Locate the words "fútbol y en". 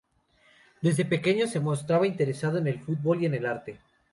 2.79-3.35